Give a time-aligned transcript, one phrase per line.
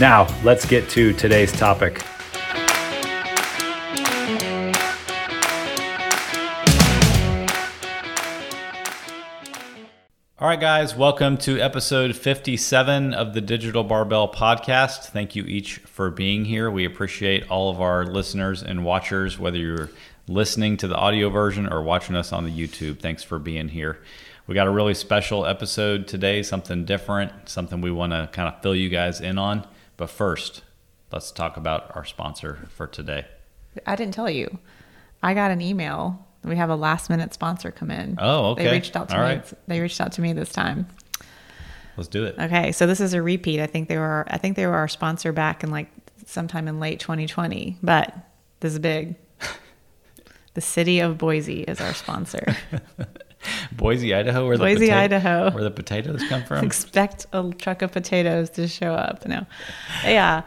[0.00, 2.04] Now, let's get to today's topic.
[10.36, 15.04] All right, guys, welcome to episode 57 of the Digital Barbell Podcast.
[15.06, 16.72] Thank you each for being here.
[16.72, 19.90] We appreciate all of our listeners and watchers, whether you're
[20.26, 22.98] listening to the audio version or watching us on the YouTube.
[22.98, 24.00] Thanks for being here.
[24.48, 28.60] We got a really special episode today, something different, something we want to kind of
[28.60, 29.64] fill you guys in on.
[29.96, 30.62] But first,
[31.12, 33.26] let's talk about our sponsor for today.
[33.86, 34.58] I didn't tell you.
[35.22, 36.26] I got an email.
[36.42, 38.16] We have a last minute sponsor come in.
[38.20, 38.64] Oh, okay.
[38.64, 39.36] They reached out to All me.
[39.36, 39.52] right.
[39.66, 40.86] They reached out to me this time.
[41.96, 42.36] Let's do it.
[42.38, 43.60] Okay, so this is a repeat.
[43.60, 45.88] I think they were I think they were our sponsor back in like
[46.26, 48.14] sometime in late 2020, but
[48.60, 49.14] this is big.
[50.54, 52.56] the city of Boise is our sponsor.
[53.72, 55.50] Boise, Idaho, where the Boise, pota- Idaho.
[55.50, 56.64] where the potatoes come from.
[56.66, 59.26] Expect a truck of potatoes to show up.
[59.26, 59.46] No.
[60.04, 60.42] Yeah.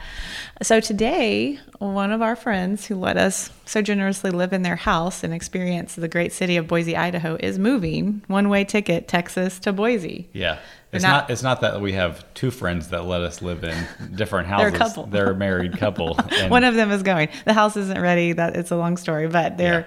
[0.61, 5.23] So today, one of our friends who let us so generously live in their house
[5.23, 9.71] and experience the great city of Boise, Idaho, is moving one way ticket, Texas to
[9.73, 10.27] Boise.
[10.33, 10.57] Yeah.
[10.93, 13.75] It's not- not, it's not that we have two friends that let us live in
[14.15, 14.71] different houses.
[14.71, 15.05] They're a couple.
[15.05, 16.17] They're a married couple.
[16.31, 17.27] And one of them is going.
[17.45, 18.31] The house isn't ready.
[18.31, 19.85] That it's a long story, but they're Yeah.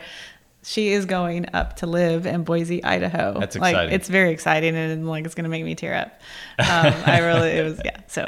[0.62, 3.38] She is going up to live in Boise, Idaho.
[3.40, 3.94] That's Like exciting.
[3.94, 6.20] it's very exciting and like it's gonna make me tear up.
[6.58, 7.96] Um, I really it was yeah.
[8.08, 8.26] So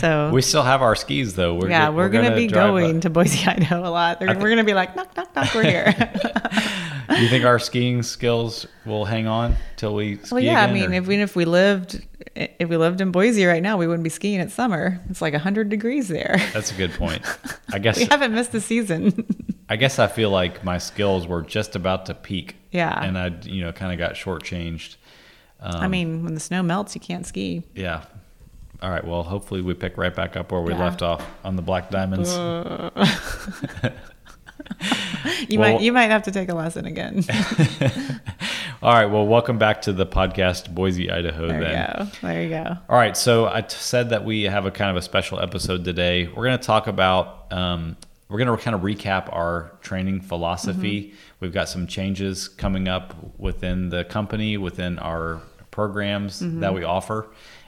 [0.00, 1.54] so we still have our skis though.
[1.54, 3.02] We're yeah, go- we're, gonna, be going up.
[3.02, 4.18] to Boise, Idaho a lot.
[4.18, 5.54] Thi- we're gonna be like knock knock knock.
[5.54, 5.94] We're here.
[7.18, 10.62] You think our skiing skills will hang on till we ski well, yeah.
[10.62, 13.78] I mean, or- if we if we lived if we lived in Boise right now,
[13.78, 15.00] we wouldn't be skiing at summer.
[15.08, 16.36] It's like hundred degrees there.
[16.52, 17.22] that's a good point.
[17.72, 19.24] I guess we haven't missed the season.
[19.68, 22.56] I guess I feel like my skills were just about to peak.
[22.70, 23.02] Yeah.
[23.02, 24.96] And I, you know, kind of got shortchanged.
[25.60, 27.62] Um, I mean, when the snow melts, you can't ski.
[27.74, 28.04] yeah.
[28.80, 29.04] All right.
[29.04, 30.78] Well, hopefully we pick right back up where we Yeah.
[30.78, 32.30] left off on the Black Diamonds.
[35.48, 37.24] You Well- might you might have to take a lesson again.
[38.82, 39.06] All right.
[39.06, 41.48] Well, welcome back to the podcast, Boise, Idaho.
[41.48, 41.70] There then.
[41.98, 42.10] you go.
[42.28, 42.76] There you go.
[42.88, 45.84] All right, so I t- said that we have a kind of a special episode
[45.84, 46.26] today.
[46.28, 47.96] We're going to talk about, um,
[48.28, 51.14] we're going to kind of recap our training philosophy.
[51.40, 55.40] We've got some changes coming up within the company, within our
[55.70, 57.26] programs that we offer.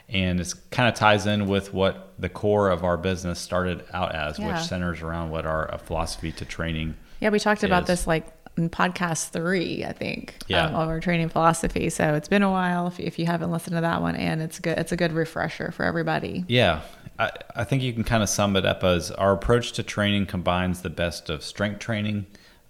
[0.08, 4.12] And it kind of ties in with what the core of our business started out
[4.14, 4.48] as, Yeah.
[4.56, 6.96] which centers around what our uh, philosophy to training.
[7.20, 10.66] Yeah, we talked about this like in podcast three, I think, Yeah.
[10.66, 11.88] um, of our training philosophy.
[11.90, 14.58] So it's been a while if, if you haven't listened to that one, and it's
[14.58, 14.76] good.
[14.78, 16.44] It's a good refresher for everybody.
[16.48, 16.80] Yeah,
[17.20, 20.26] I, I think you can kind of sum it up as our approach to training
[20.26, 22.26] combines the best of strength training,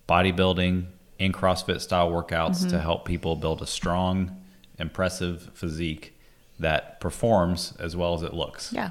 [0.09, 0.87] bodybuilding,
[1.19, 2.71] and CrossFit style workouts Mm-hmm.
[2.71, 4.37] to help people build a strong,
[4.79, 6.15] impressive physique
[6.59, 8.73] that performs as well as it looks.
[8.73, 8.91] Yeah.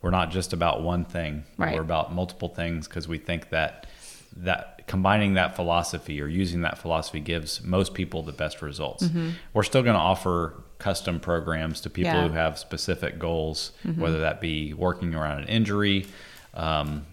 [0.00, 1.44] We're not just about one thing.
[1.56, 1.74] Right.
[1.74, 3.86] We're about multiple things because we think that
[4.36, 9.06] that combining that philosophy or using that philosophy gives most people the best results.
[9.52, 12.16] We're still going to offer custom programs to people Mm-hmm.
[12.18, 12.24] Yeah.
[12.24, 12.32] Mm-hmm.
[12.34, 16.06] who have specific goals, whether that be working around an injury,
[16.54, 17.06] um,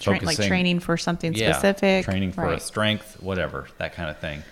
[0.00, 4.18] Tra- like training for something yeah, specific, training for a strength, whatever, that kind of
[4.18, 4.42] thing.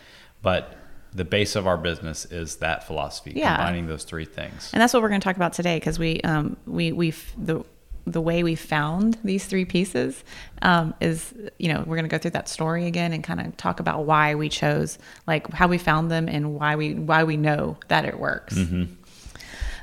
[0.43, 0.77] But
[1.13, 3.57] the base of our business is that philosophy, Yeah.
[3.57, 4.71] combining those three things.
[4.73, 7.65] and that's what we're going to talk about today because we um we we the
[8.07, 10.25] the way we found these three pieces
[10.63, 13.57] um, is you know we're going to go through that story again and kind of
[13.57, 17.37] talk about why we chose like how we found them and why we why we
[17.37, 18.57] know that it works.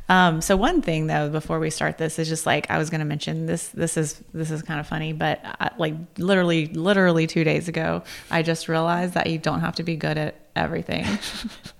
[0.10, 3.00] Um, so one thing though before we start this is just like i was going
[3.00, 7.28] to mention this this is this is kind of funny but I, like literally literally
[7.28, 11.06] two days ago i just realized that you don't have to be good at everything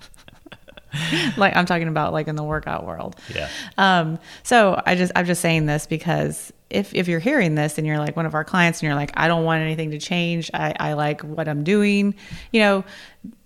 [1.36, 3.16] like i'm talking about like in the workout world.
[3.34, 3.48] Yeah.
[3.76, 7.86] um, so I just I'm just saying this because if if you're hearing this and
[7.86, 10.50] you're like one of our clients and you're like I don't want anything to change.
[10.52, 12.14] I, I like what I'm doing.
[12.52, 12.84] You know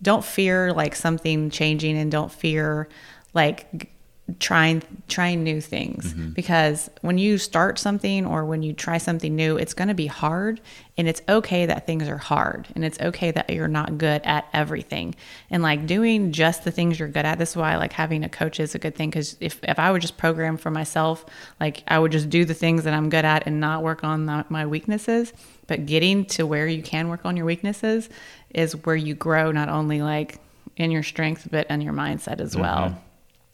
[0.02, 2.88] don't fear like something changing and don't fear
[3.34, 3.91] like
[4.38, 6.12] trying trying new things.
[6.12, 6.30] Mm-hmm.
[6.30, 10.06] Because when you start something or when you try something new it's going to be
[10.06, 10.60] hard
[10.96, 14.46] and it's okay that things are hard and it's okay that you're not good at
[14.52, 15.14] everything.
[15.50, 18.28] And like doing just the things you're good at this is why like having a
[18.28, 21.24] coach is a good thing because if, if i would just program for myself
[21.60, 24.26] like i would just do the things that i'm good at and not work on
[24.26, 25.32] the, my weaknesses.
[25.66, 28.08] But getting to where you can work on your weaknesses
[28.50, 30.38] is where you grow not only like
[30.76, 32.62] in your strength but in your mindset as mm-hmm.
[32.62, 33.02] well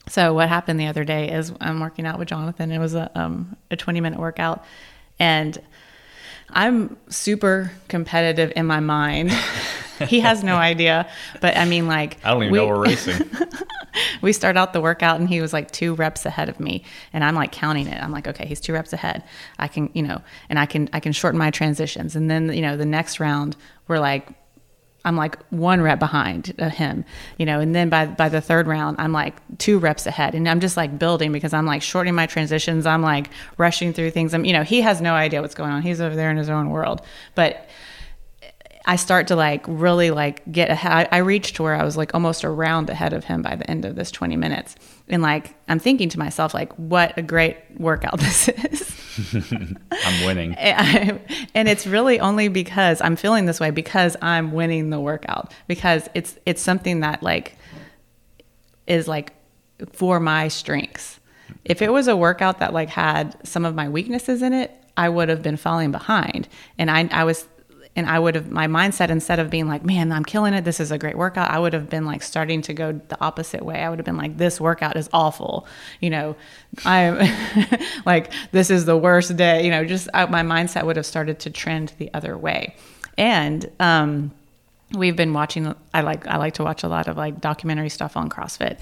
[0.08, 2.72] so what happened the other day is I'm working out with Jonathan.
[2.72, 4.64] It was a um, a 20 minute workout,
[5.18, 5.58] and
[6.50, 9.32] I'm super competitive in my mind.
[10.08, 11.08] he has no idea,
[11.40, 13.30] but I mean, like I don't even we- know we're racing.
[14.22, 17.24] we start out the workout and he was like two reps ahead of me and
[17.24, 19.24] i'm like counting it i'm like okay he's two reps ahead
[19.58, 22.62] i can you know and i can i can shorten my transitions and then you
[22.62, 23.56] know the next round
[23.88, 24.28] we're like
[25.08, 27.04] i'm like one rep behind uh, him
[27.38, 30.34] you know and then by by the third round i'm like two reps ahead.
[30.34, 32.86] And i'm just like building because i'm like shortening my transitions.
[32.86, 34.34] I'm like rushing through things.
[34.34, 35.82] I'm you know he has no idea what's going on.
[35.82, 37.02] He's over there in his own world.
[37.34, 37.68] But
[38.88, 41.10] I start to like really like get ahead.
[41.12, 43.70] I reached to where I was like almost a round ahead of him by the
[43.70, 44.76] end of this 20 minutes.
[45.10, 49.34] And like, I'm thinking to myself, like, what a great workout this is.
[49.92, 50.54] I'm winning.
[50.54, 51.20] and
[51.54, 56.08] and it's really only because I'm feeling this way because I'm winning the workout because
[56.14, 57.58] it's, it's something that like
[58.86, 59.34] is like
[59.92, 61.20] for my strengths.
[61.66, 65.10] If it was a workout that like had some of my weaknesses in it, I
[65.10, 66.48] would have been falling behind.
[66.78, 67.46] And I, I was,
[67.98, 70.64] and I would have, my mindset instead of being like, man, I'm killing it.
[70.64, 71.50] This is a great workout.
[71.50, 73.82] I would have been like starting to go the opposite way.
[73.82, 75.66] I would have been like, this workout is awful.
[76.00, 76.36] You know,
[76.84, 77.18] I'm
[78.06, 79.64] like, this is the worst day.
[79.64, 82.76] You know, just I, my mindset would have started to trend the other way.
[83.18, 84.30] And, um,
[84.96, 88.16] we've been watching i like i like to watch a lot of like documentary stuff
[88.16, 88.78] on crossfit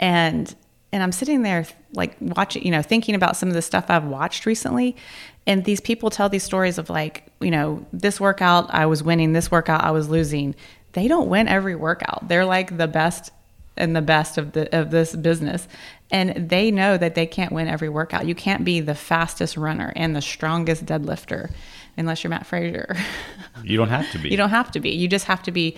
[0.00, 0.56] and
[0.94, 4.04] and i'm sitting there like watching you know thinking about some of the stuff i've
[4.04, 4.96] watched recently.
[5.46, 9.34] And these people tell these stories of like you know this workout i was winning
[9.34, 10.54] this workout i was losing.
[10.92, 12.28] They don't win every workout.
[12.28, 13.30] They're like the best
[13.76, 15.66] and the best of the of this business.
[16.10, 18.26] And they know that they can't win every workout.
[18.26, 21.50] You can't be the fastest runner and the strongest deadlifter
[21.96, 22.96] unless you're Mat Fraser.
[23.62, 24.28] You don't have to be.
[24.30, 24.90] you don't have to be.
[24.90, 25.76] You just have to be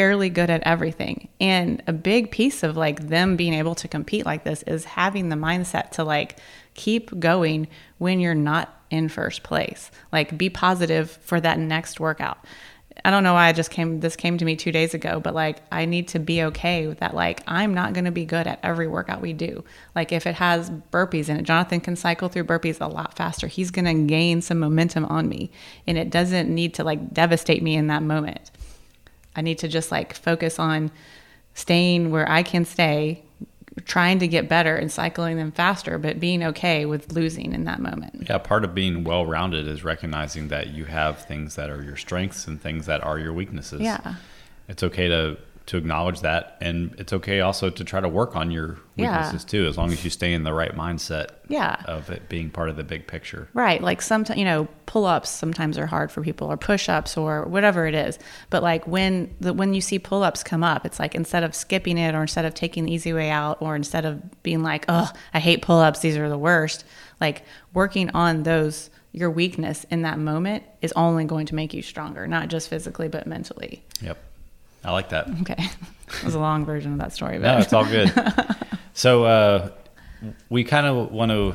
[0.00, 1.28] fairly good at everything.
[1.42, 5.28] And a big piece of like them being able to compete like this is having
[5.28, 6.38] the mindset to like
[6.72, 7.68] keep going
[7.98, 9.90] when you're not in first place.
[10.10, 12.38] Like be positive for that next workout.
[13.04, 15.34] I don't know why I just came this came to me 2 days ago, but
[15.34, 18.46] like I need to be okay with that like I'm not going to be good
[18.46, 19.64] at every workout we do.
[19.94, 23.48] Like if it has burpees in it, Jonathan can cycle through burpees a lot faster.
[23.48, 25.50] He's going to gain some momentum on me
[25.86, 28.50] and it doesn't need to like devastate me in that moment.
[29.36, 30.90] I need to just like focus on
[31.54, 33.22] staying where I can stay,
[33.84, 37.80] trying to get better and cycling them faster, but being okay with losing in that
[37.80, 38.26] moment.
[38.28, 41.96] Yeah, part of being well rounded is recognizing that you have things that are your
[41.96, 43.80] strengths and things that are your weaknesses.
[43.80, 44.14] Yeah.
[44.68, 45.38] It's okay to
[45.70, 49.12] to acknowledge that and it's okay also to try to work on your Yeah.
[49.18, 51.76] weaknesses too, as long as you stay in the right mindset Yeah.
[51.84, 53.48] of it being part of the big picture.
[53.54, 53.80] Right.
[53.80, 57.44] Like sometimes, you know, pull ups sometimes are hard for people or push ups or
[57.44, 58.18] whatever it is.
[58.50, 61.54] But like when the, when you see pull ups come up, it's like instead of
[61.54, 64.84] skipping it or instead of taking the easy way out or instead of being like,
[64.88, 66.84] oh, I hate pull ups, these are the worst,
[67.20, 67.42] like
[67.74, 72.26] working on those, your weakness in that moment is only going to make you stronger,
[72.26, 73.84] not just physically, but mentally.
[74.02, 74.18] Yep.
[74.84, 75.28] I like that.
[75.42, 75.56] Okay.
[76.12, 77.38] It was a long version of that story.
[77.38, 78.12] But No, it's all good.
[78.94, 79.70] so uh,
[80.48, 81.54] we kind of want to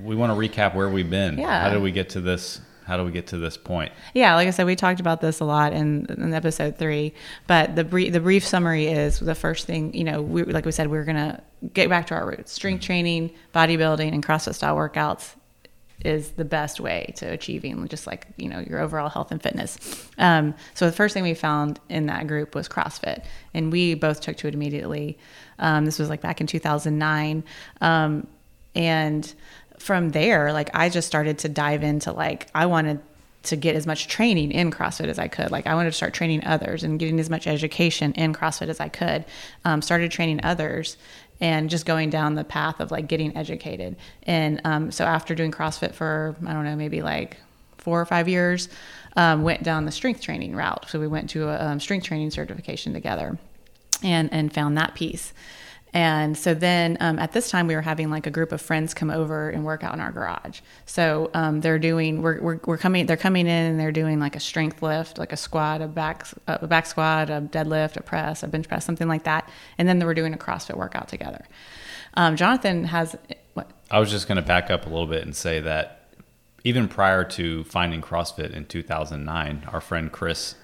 [0.00, 1.38] we want to recap where we've been.
[1.38, 1.64] Yeah.
[1.64, 2.60] How did we get to this?
[2.84, 3.90] How do we get to this point?
[4.14, 7.12] Yeah, like I said, we talked about this a lot in, in episode three.
[7.48, 9.92] But the brief, the brief summary is the first thing.
[9.92, 11.42] You know, we, like we said, we are gonna
[11.74, 15.34] get back to our roots: strength training, bodybuilding, and CrossFit style workouts
[16.04, 19.78] is the best way to achieving just like you know your overall health and fitness.
[20.18, 24.20] Um, so the first thing we found in that group was CrossFit, and we both
[24.20, 25.18] took to it immediately.
[25.58, 27.44] Um, this was like back in 2009,
[27.80, 28.26] um,
[28.74, 29.32] and
[29.78, 33.00] from there, like I just started to dive into like I wanted
[33.42, 35.50] to get as much training in CrossFit as I could.
[35.50, 38.80] Like I wanted to start training others and getting as much education in CrossFit as
[38.80, 39.24] I could.
[39.64, 40.98] Um, started training others
[41.40, 43.96] and just going down the path of like getting educated.
[44.24, 47.38] And um, so after doing CrossFit for I don't know maybe like
[47.78, 48.68] four or five years,
[49.16, 50.88] um, went down the strength training route.
[50.88, 53.38] So we went to a um, strength training certification together,
[54.02, 55.32] and and found that piece.
[55.92, 58.94] And so then um, at this time, we were having like a group of friends
[58.94, 60.60] come over and work out in our garage.
[60.86, 64.36] So um, they're doing, we're, we're, we're coming, they're coming in and they're doing like
[64.36, 68.42] a strength lift, like a squat, a back, a back squat, a deadlift, a press,
[68.42, 69.48] a bench press, something like that.
[69.78, 71.44] And then they were doing a CrossFit workout together.
[72.14, 73.16] Um, Jonathan has
[73.54, 73.70] what?
[73.90, 76.00] I was just going to back up a little bit and say that
[76.64, 80.54] even prior to finding CrossFit in 2009, our friend Chris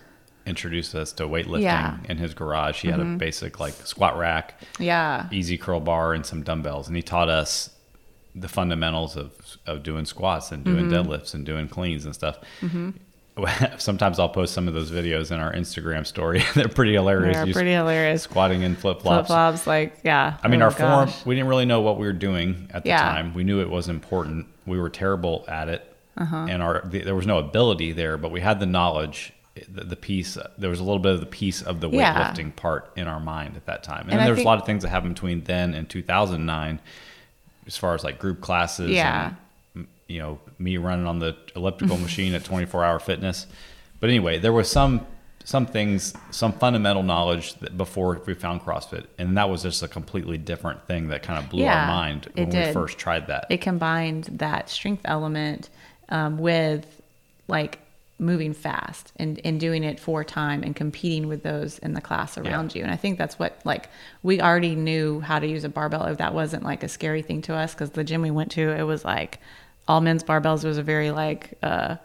[0.47, 1.97] introduced us to weightlifting Yeah.
[2.09, 2.83] in his garage.
[2.83, 3.19] He had a mm-hmm.
[3.19, 5.29] basic like squat rack, Yeah.
[5.33, 7.71] easy curl bar, and some dumbbells, and he taught us
[8.35, 9.33] the fundamentals of
[9.67, 11.11] of doing squats and doing mm-hmm.
[11.11, 12.39] deadlifts and doing cleans and stuff.
[12.61, 12.91] Mm-hmm.
[13.79, 16.43] Sometimes I'll post some of those videos in our Instagram story.
[16.55, 17.37] They're pretty hilarious.
[17.37, 18.23] They're pretty hilarious.
[18.23, 19.29] squatting in flip Flip flops.
[19.29, 20.39] flops, like, yeah.
[20.43, 22.91] I mean, Oh, our form, we didn't really know what we were doing at the
[22.91, 22.99] Yeah.
[23.03, 23.35] time.
[23.35, 24.47] We knew it was important.
[24.65, 25.93] We were terrible at it.
[26.17, 26.47] Uh-huh.
[26.49, 29.35] And our the, there was no ability there, but we had the knowledge,
[29.69, 30.37] the, the piece.
[30.59, 32.33] There was a little bit of the piece of the Yeah.
[32.35, 34.03] weightlifting part in our mind at that time.
[34.03, 35.89] And, And then I there was a lot of things that happened between then and
[35.89, 36.79] 2009,
[37.67, 38.91] as far as like group classes.
[38.91, 39.33] Yeah.
[39.75, 43.47] And, you know, me running on the elliptical machine at 24 Hour Fitness.
[44.01, 45.07] But anyway, there was some
[45.45, 49.87] some things, some fundamental knowledge that before we found CrossFit, and that was just a
[49.87, 53.47] completely different thing that kind of blew Yeah, our mind when we first tried that.
[53.49, 55.71] it combined that strength element
[56.09, 56.85] um, with
[57.47, 57.79] like
[58.19, 62.39] moving fast and, and doing it for time and competing with those in the class
[62.39, 62.83] around you.
[62.83, 63.91] And I think that's what like
[64.23, 66.05] we already knew how to use a barbell.
[66.07, 68.71] If that wasn't like a scary thing to us, because the gym we went to,
[68.71, 69.39] it was like
[69.87, 71.97] all men's barbells was a very like uh,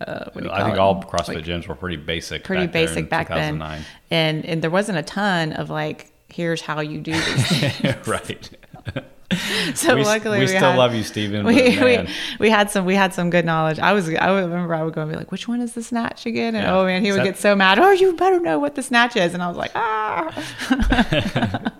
[0.00, 0.78] uh, what do you I think it?
[0.78, 2.42] all CrossFit Like, gyms were pretty basic.
[2.44, 3.84] pretty back basic back then, 2009.
[4.10, 7.46] and and there wasn't a ton of like here's how you do these
[7.80, 8.06] things.
[8.08, 8.50] right.
[9.74, 11.44] So we, luckily we, we, still had, love you, Steven.
[11.44, 13.78] but We, we, we had some we had some good knowledge.
[13.78, 16.26] I was I remember I would go and be like, which one is the snatch
[16.26, 16.54] again?
[16.54, 16.76] And Yeah.
[16.76, 17.78] oh man, he Is would that- get so mad.
[17.78, 19.34] Oh, you better know what the snatch is.
[19.34, 21.70] And I was like, ah.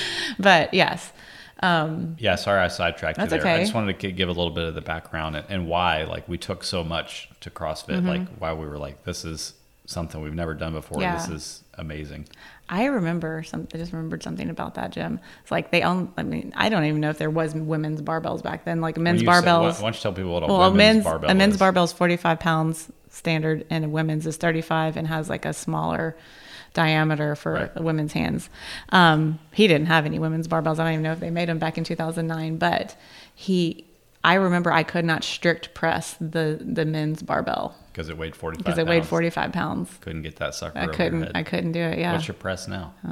[0.38, 1.12] but yes,
[1.62, 3.54] um, yeah, sorry I sidetracked That's you there.
[3.56, 6.28] I just wanted to give a little bit of the background and, and why like
[6.28, 8.06] we took so much to CrossFit, Mm-hmm.
[8.08, 9.54] like why we were like, this is
[9.90, 11.02] something we've never done before.
[11.02, 11.16] Yeah.
[11.16, 12.28] This is amazing.
[12.68, 13.66] I remember some.
[13.74, 15.18] I just remembered something about that gym.
[15.42, 16.12] It's like they own.
[16.16, 18.80] I mean, I don't even know if there was women's barbells back then.
[18.80, 19.74] Like men's you said- why, barbells.
[19.74, 21.92] why don't you tell people what a well, women's men's barbell a men's barbell is
[21.92, 26.16] 45 pounds standard and a women's is 35 and has like a smaller
[26.74, 27.80] diameter for Right.
[27.82, 28.48] women's hands
[28.90, 31.58] um, he didn't have any women's barbells i don't even know if they made them
[31.58, 32.94] back in 2009 but
[33.34, 33.84] he
[34.24, 38.64] i remember i could not strict press the the men's barbell because it weighed 45
[38.64, 39.08] because it weighed pounds.
[39.10, 42.28] 45 pounds Couldn't get that sucker i over couldn't i couldn't do it yeah What's
[42.28, 42.94] your press now?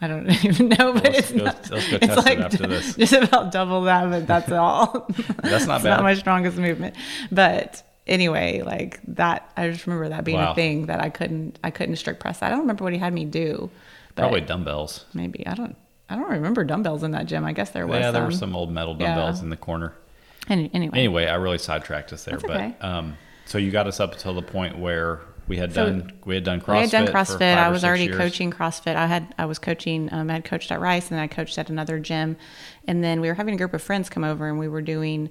[0.00, 2.66] I don't even know, but let's it's go- not, let's go test it like after
[2.66, 2.94] this.
[2.96, 5.06] just about double that, but that's all.
[5.42, 5.90] That's not it's bad.
[5.96, 6.96] not my strongest movement,
[7.32, 10.52] but anyway, like that, I just remember that being Wow.
[10.52, 12.42] a thing that I couldn't, I couldn't strict press.
[12.42, 13.70] I don't remember what he had me do,
[14.16, 15.06] Probably dumbbells.
[15.14, 15.76] maybe I don't,
[16.08, 17.44] I don't remember dumbbells in that gym.
[17.44, 18.14] I guess there was Yeah, some.
[18.14, 19.14] there were some old metal Yeah.
[19.14, 19.92] dumbbells in the corner.
[20.48, 22.74] Any, anyway, Anyway, I really sidetracked us there, That's but okay.
[22.82, 26.34] um, so you got us up until the point where we had So- done we
[26.34, 26.74] had done CrossFit.
[26.76, 27.56] I had done CrossFit.
[27.56, 28.16] I was already years.
[28.16, 28.96] coaching CrossFit.
[28.96, 30.08] I had I was coaching.
[30.12, 32.36] Um, I had coached at Rice, and then I coached at another gym.
[32.86, 35.28] And then we were having a group of friends come over, and we were doing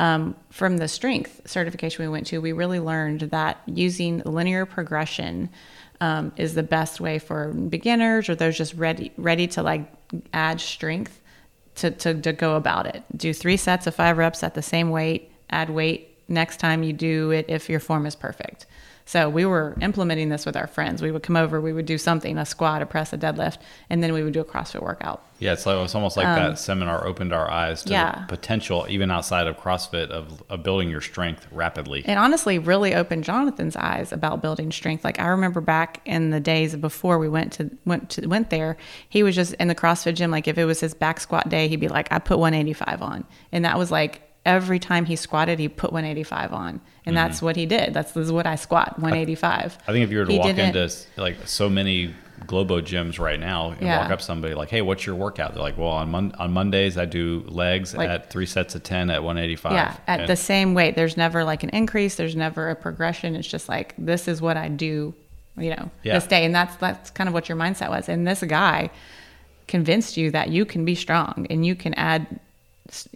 [0.00, 2.38] um, from the strength certification we went to.
[2.40, 5.48] We really learned that using linear progression
[6.00, 9.90] um, is the best way for beginners or those just ready ready to like
[10.32, 11.20] add strength
[11.76, 13.02] to, to, to go about it.
[13.16, 16.92] Do three sets of five reps at the same weight, add weight next time you
[16.92, 18.66] do it if your form is perfect.
[19.06, 21.02] So we were implementing this with our friends.
[21.02, 23.58] We would come over, we would do something, a squat, a press, a deadlift,
[23.90, 25.22] and then we would do a CrossFit workout.
[25.40, 28.20] Yeah, it's like it's almost like that seminar opened our eyes to Um, yeah.
[28.20, 32.02] the potential, even outside of CrossFit, of, of building your strength rapidly.
[32.06, 35.04] It honestly really opened Jonathan's eyes about building strength.
[35.04, 38.76] Like I remember back in the days before we went to went to went there,
[39.08, 40.30] he was just in the CrossFit gym.
[40.30, 43.26] Like if it was his back squat day, he'd be like, "I put 185 on,"
[43.52, 47.14] and that was like every time he squatted, he put 185 on, and mm-hmm.
[47.14, 47.94] that's what he did.
[47.94, 49.78] That's this is what I squat 185.
[49.86, 52.14] I think if you were to He walk into like so many
[52.46, 54.00] Globo gyms right now and Yeah.
[54.02, 56.98] walk up somebody like, "Hey, what's your workout?" They're like, "Well, on Mon- on Mondays
[56.98, 60.36] I do legs Like- at three sets of ten at 185." Yeah, at And- the
[60.36, 60.94] same weight.
[60.94, 62.16] There's never like an increase.
[62.16, 63.34] There's never a progression.
[63.36, 65.14] It's just like this is what I do,
[65.56, 66.14] you know, Yeah.
[66.14, 68.08] this day, and that's that's kind of what your mindset was.
[68.08, 68.90] And this guy
[69.66, 72.40] convinced you that you can be strong and you can add,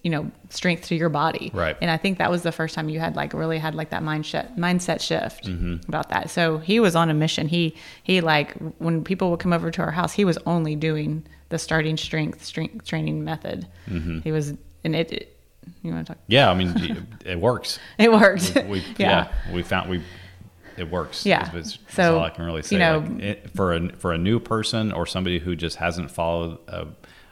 [0.03, 1.51] you know, strength to your body.
[1.53, 1.77] Right.
[1.83, 4.03] And I think that was the first time you had like really had like that
[4.03, 5.89] mindset mindset shift Mm-hmm.
[5.89, 6.31] about that.
[6.31, 7.49] So he was on a mission.
[7.49, 11.27] He he like when people would come over to our house, he was only doing
[11.51, 13.67] the starting strength strength training method.
[13.89, 14.21] Mm-hmm.
[14.21, 15.13] He was and it.
[15.13, 15.35] it
[15.83, 16.23] you want to talk?
[16.29, 17.79] yeah, I mean, it works.
[17.99, 19.29] It works We, yeah.
[19.53, 20.03] we found we
[20.79, 21.27] it works.
[21.27, 21.51] Yeah.
[21.91, 22.77] So, all I can really say.
[22.77, 26.11] you know- Like, it, for a for a new person or somebody who just hasn't
[26.11, 26.87] followed a,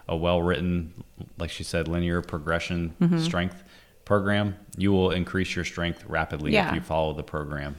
[0.09, 0.93] a well written,
[1.39, 3.19] like she said, linear progression Mm-hmm.
[3.19, 3.63] strength
[4.05, 6.69] program, you will increase your strength rapidly Yeah.
[6.69, 7.77] if you follow the program.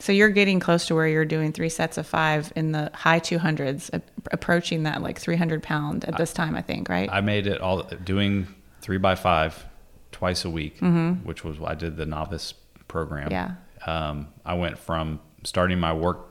[0.00, 3.20] So you're getting close to where you're doing three sets of five in the high
[3.20, 7.08] 200s, a- approaching that like 300 pound at this time, I think, right?
[7.12, 8.46] I made it all doing
[8.80, 9.64] three by five
[10.12, 10.78] twice a week,
[11.24, 12.54] which was I did the novice
[12.88, 13.30] program.
[13.30, 13.54] Mm-hmm.
[13.86, 14.08] Yeah.
[14.08, 16.25] Um, I went from starting my work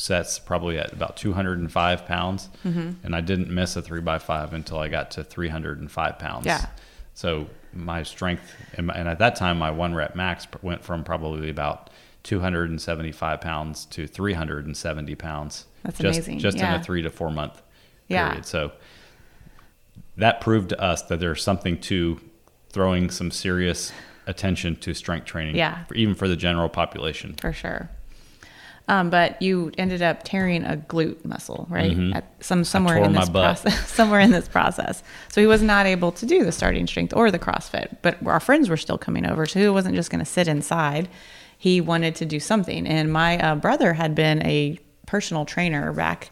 [0.00, 2.90] sets probably at about 205 pounds, Mm-hmm.
[3.04, 6.46] and I didn't miss a three by five until I got to 305 pounds.
[6.46, 6.66] Yeah.
[7.12, 11.04] So my strength, and, my, and at that time, my one rep max went from
[11.04, 11.90] probably about
[12.22, 15.66] 275 pounds to 370 pounds.
[15.82, 16.38] That's just, amazing.
[16.38, 17.60] Just in a three to four month
[18.08, 18.28] Yeah.
[18.28, 18.46] period.
[18.46, 18.72] So
[20.16, 22.20] that proved to us that there's something to
[22.70, 23.92] throwing some serious
[24.26, 25.84] attention to strength training, Yeah.
[25.84, 27.34] for, even for the general population.
[27.40, 27.90] for sure.
[28.90, 31.96] Um, but you ended up tearing a glute muscle, right?
[32.12, 33.04] At some somewhere Mm-hmm.
[33.04, 33.88] in this process.
[34.00, 35.02] somewhere in this process.
[35.28, 37.98] So he was not able to do the starting strength or the CrossFit.
[38.02, 41.08] But our friends were still coming over, so he wasn't just going to sit inside.
[41.56, 42.86] He wanted to do something.
[42.86, 46.30] And my uh, brother had been a personal trainer back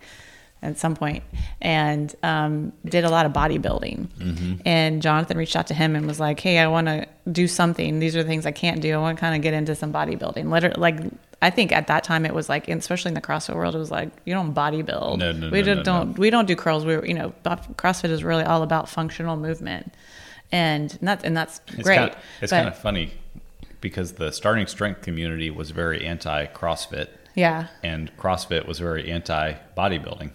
[0.60, 1.22] at some point
[1.60, 4.08] and um, did a lot of bodybuilding.
[4.08, 4.54] Mm-hmm.
[4.66, 8.00] And Jonathan reached out to him and was like, "Hey, I want to do something.
[8.00, 8.92] These are the things I can't do.
[8.94, 10.96] I want to kind of get into some bodybuilding." Literally, like
[11.40, 13.90] I think at that time it was like, especially in the CrossFit world, it was
[13.90, 15.18] like you don't bodybuild.
[15.18, 16.14] No, no, we no, don't, no, don't no.
[16.20, 16.84] we don't do curls.
[16.84, 19.92] We you know CrossFit is really all about functional movement,
[20.50, 21.96] and that's and that's It's great.
[21.98, 23.12] Kind of, it's but- kind of funny
[23.80, 29.54] because the starting strength community was very anti CrossFit, yeah, and CrossFit was very anti
[29.76, 30.32] bodybuilding.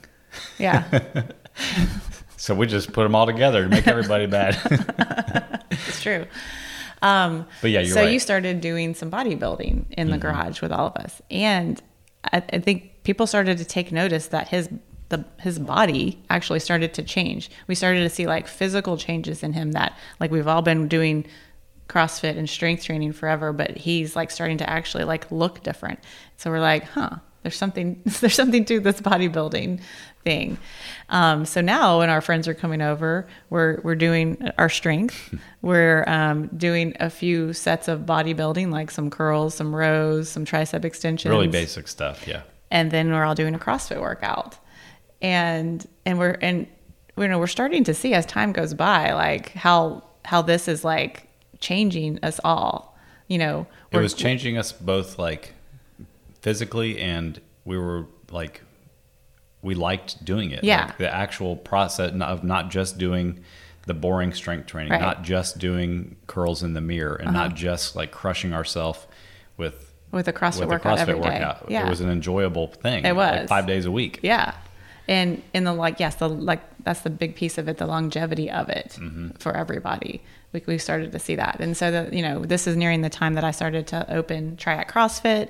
[0.57, 0.85] yeah.
[2.35, 5.63] So we just put them all together to make everybody bad.
[5.71, 6.25] It's true.
[7.03, 8.13] Um, But yeah, you're so right.
[8.13, 11.81] you started doing some bodybuilding in the garage with all of us, and
[12.31, 14.69] I, I think people started to take notice that his
[15.09, 17.51] the his body actually started to change.
[17.67, 21.25] We started to see like physical changes in him that like we've all been doing
[21.89, 25.99] CrossFit and strength training forever, but he's like starting to actually like look different.
[26.37, 29.81] So we're like, huh, there's something there's something to this bodybuilding
[30.23, 30.57] thing.
[31.09, 35.33] Um, so now when our friends are coming over, we're we're doing our strength.
[35.61, 40.85] we're um, doing a few sets of bodybuilding, like some curls, some rows, some tricep
[40.85, 42.43] extensions, really basic stuff, yeah.
[42.71, 44.57] and then we're all doing a CrossFit workout.
[45.21, 46.67] And and we're and
[47.17, 50.83] you know we're starting to see as time goes by like how how this is
[50.83, 51.27] like
[51.59, 52.97] changing us all.
[53.27, 55.53] You know, It was changing us both like
[56.41, 58.61] physically and we were like
[59.63, 60.63] we liked doing it.
[60.63, 60.85] Yeah.
[60.85, 63.39] Like the actual process of not just doing
[63.87, 65.01] the boring strength training, Right.
[65.01, 68.99] not just doing curls in the mirror and not just like crushing ourselves
[69.57, 71.19] with with a CrossFit with a workout CrossFit every day.
[71.39, 71.65] workout.
[71.69, 71.87] Yeah.
[71.87, 73.03] It was an enjoyable thing.
[73.03, 73.49] It Like was.
[73.49, 74.19] five days a week.
[74.21, 74.53] Yeah.
[75.07, 78.49] And in the like, yes, the like that's the big piece of it, the longevity
[78.51, 79.29] of it Mm-hmm.
[79.39, 80.21] for everybody.
[80.53, 83.09] We we started to see that, and so that you know, this is nearing the
[83.09, 85.49] time that I started to open Triad CrossFit,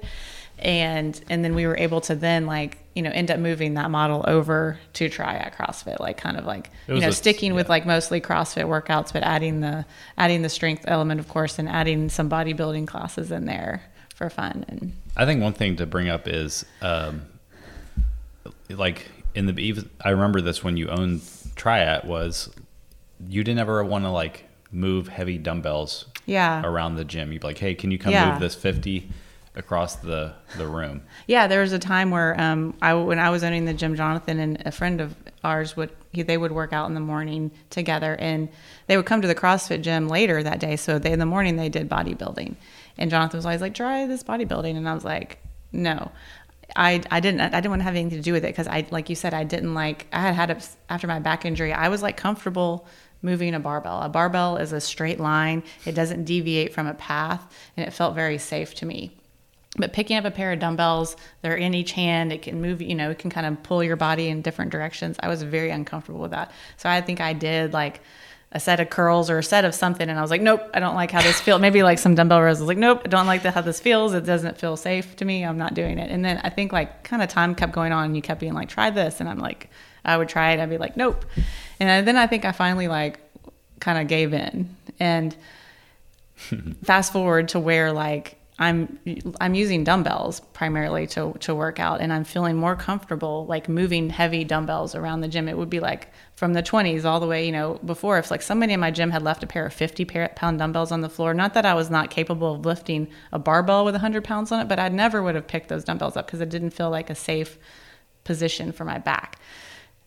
[0.59, 3.89] and and then we were able to then like you know end up moving that
[3.91, 7.85] model over to Triad CrossFit, like kind of like you know a- sticking with like
[7.85, 9.85] mostly CrossFit workouts, but adding the
[10.17, 13.83] adding the strength element, of course, and adding some bodybuilding classes in there
[14.15, 17.21] for fun and I think one thing to bring up is, um,
[18.69, 21.21] like in the even I remember this when you owned
[21.55, 22.49] Triad was
[23.27, 27.31] you didn't ever want to like move heavy dumbbells yeah around the gym.
[27.31, 28.31] You'd be like, hey, can you come Yeah.
[28.31, 29.09] move this fifty
[29.55, 31.03] across the the room?
[31.27, 34.39] Yeah, there was a time where um, I when I was owning the gym, Jonathan
[34.39, 38.15] and a friend of ours would he, they would work out in the morning together,
[38.19, 38.49] and
[38.87, 40.75] they would come to the CrossFit gym later that day.
[40.75, 42.55] So they in the morning they did bodybuilding,
[42.97, 45.39] and Jonathan was always like, "Try this bodybuilding," and I was like,
[45.71, 46.11] "No."
[46.75, 48.87] I, I didn't I didn't want to have anything to do with it because I
[48.89, 51.89] like you said I didn't like I had had a, after my back injury I
[51.89, 52.87] was like comfortable
[53.21, 54.01] moving a barbell.
[54.01, 55.63] A barbell is a straight line.
[55.85, 59.17] It doesn't deviate from a path and it felt very safe to me.
[59.75, 62.31] But picking up a pair of dumbbells, they're in each hand.
[62.31, 65.17] It can move, you know, it can kind of pull your body in different directions.
[65.19, 66.51] I was very uncomfortable with that.
[66.77, 68.01] So I think I did like
[68.51, 70.07] a set of curls or a set of something.
[70.07, 71.59] And I was like, nope, I don't like how this feels.
[71.59, 72.59] Maybe like some dumbbell rows.
[72.59, 74.13] I was like, nope, I don't like the, how this feels.
[74.13, 75.43] It doesn't feel safe to me.
[75.43, 76.11] I'm not doing it.
[76.11, 78.53] And then I think like kind of time kept going on and you kept being
[78.53, 79.19] like, try this.
[79.19, 79.71] And I'm like,
[80.05, 80.59] I would try it.
[80.59, 81.25] I'd be like, nope.
[81.79, 83.19] And then I think I finally like
[83.79, 84.75] kind of gave in.
[84.99, 85.35] And
[86.83, 88.99] fast forward to where like I'm
[89.41, 94.11] I'm using dumbbells primarily to to work out, and I'm feeling more comfortable like moving
[94.11, 95.49] heavy dumbbells around the gym.
[95.49, 98.43] It would be like from the 20s all the way, you know, before if like
[98.43, 101.33] somebody in my gym had left a pair of 50 pound dumbbells on the floor.
[101.33, 104.67] Not that I was not capable of lifting a barbell with 100 pounds on it,
[104.67, 107.15] but I never would have picked those dumbbells up because it didn't feel like a
[107.15, 107.57] safe
[108.23, 109.39] position for my back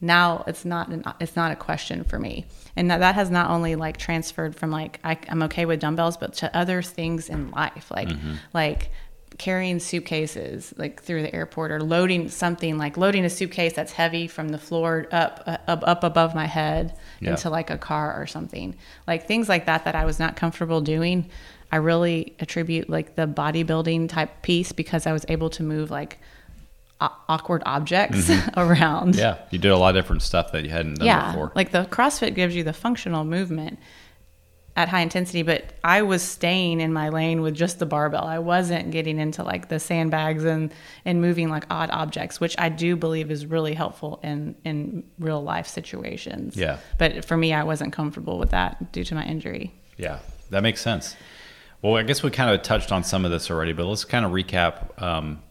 [0.00, 3.50] now it's not an, it's not a question for me and that, that has not
[3.50, 7.50] only like transferred from like I, am okay with dumbbells but to other things in
[7.50, 8.34] life like mm-hmm.
[8.52, 8.90] like
[9.38, 14.26] carrying suitcases like through the airport or loading something like loading a suitcase that's heavy
[14.26, 17.30] from the floor up uh, up, up above my head yeah.
[17.30, 18.74] into like a car or something
[19.06, 21.28] like things like that that i was not comfortable doing
[21.70, 26.18] i really attribute like the bodybuilding type piece because i was able to move like
[27.00, 28.58] awkward objects mm-hmm.
[28.58, 29.16] around.
[29.16, 31.52] Yeah, you did a lot of different stuff that you hadn't done yeah, before.
[31.54, 33.78] Like the CrossFit gives you the functional movement
[34.76, 38.24] at high intensity, but I was staying in my lane with just the barbell.
[38.24, 40.72] I wasn't getting into like the sandbags and
[41.04, 45.42] and moving like odd objects, which I do believe is really helpful in in real
[45.42, 46.56] life situations.
[46.56, 46.78] Yeah.
[46.98, 49.74] But for me, I wasn't comfortable with that due to my injury.
[49.96, 50.18] Yeah,
[50.50, 51.16] that makes sense.
[51.80, 54.24] Well, I guess we kind of touched on some of this already, but let's kind
[54.24, 55.42] of recap um,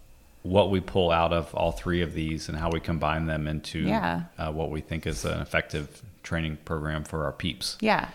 [0.46, 3.80] what we pull out of all three of these and how we combine them into
[3.80, 4.22] yeah.
[4.38, 7.78] uh, what we think is an effective training program for our peeps.
[7.82, 8.10] Yeah.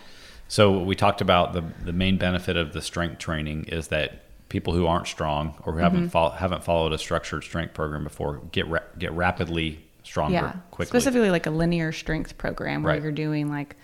[0.47, 4.75] So we talked about the the main benefit of the strength training is that people
[4.75, 5.81] who aren't strong or who mm-hmm.
[5.81, 10.53] haven't fo- haven't followed a structured strength program before get ra- get rapidly stronger yeah.
[10.71, 10.91] quickly.
[10.91, 13.03] Specifically, like a linear strength program where right.
[13.03, 13.75] you're doing like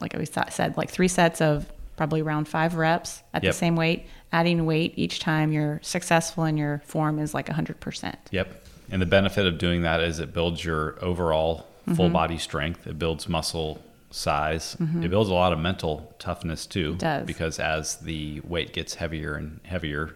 [0.00, 3.52] like we said, like three sets of probably around five reps at yep.
[3.52, 8.14] the same weight, adding weight each time you're successful in your form is like 100%.
[8.30, 8.66] Yep.
[8.90, 12.12] And the benefit of doing that is it builds your overall full mm-hmm.
[12.12, 15.02] body strength, it builds muscle size, mm-hmm.
[15.02, 16.92] it builds a lot of mental toughness too.
[16.92, 17.26] It does.
[17.26, 20.14] Because as the weight gets heavier and heavier,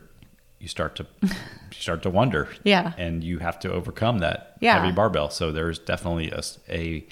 [0.58, 1.28] you start to you
[1.72, 2.48] start to wonder.
[2.64, 2.92] Yeah.
[2.96, 4.80] And you have to overcome that yeah.
[4.80, 5.30] heavy barbell.
[5.30, 7.06] So there's definitely a, a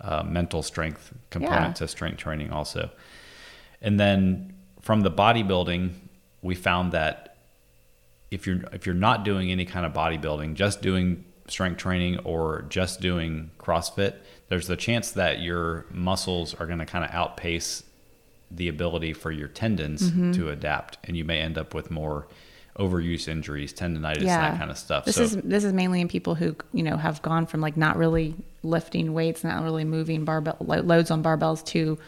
[0.00, 1.72] uh, mental strength component yeah.
[1.72, 2.90] to strength training also.
[3.82, 5.92] And then from the bodybuilding,
[6.42, 7.36] we found that
[8.30, 12.64] if you're if you're not doing any kind of bodybuilding, just doing strength training or
[12.68, 14.14] just doing CrossFit,
[14.48, 17.82] there's the chance that your muscles are going to kind of outpace
[18.50, 20.32] the ability for your tendons mm-hmm.
[20.32, 22.26] to adapt, and you may end up with more
[22.78, 24.50] overuse injuries, tendonitis, yeah.
[24.50, 25.04] that kind of stuff.
[25.04, 27.76] This so, is this is mainly in people who you know have gone from like
[27.76, 31.98] not really lifting weights, not really moving barbell loads on barbells to